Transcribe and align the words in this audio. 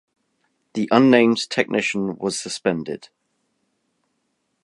The 0.73 0.87
unnamed 0.91 1.47
technician 1.51 2.17
was 2.17 2.39
suspended. 2.39 3.09